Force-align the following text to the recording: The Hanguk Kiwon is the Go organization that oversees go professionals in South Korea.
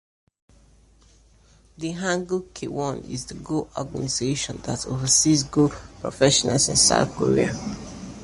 The 1.77 1.93
Hanguk 1.93 2.53
Kiwon 2.55 3.07
is 3.07 3.27
the 3.27 3.35
Go 3.35 3.69
organization 3.77 4.57
that 4.63 4.87
oversees 4.87 5.43
go 5.43 5.67
professionals 5.99 6.69
in 6.69 6.75
South 6.75 7.15
Korea. 7.15 7.53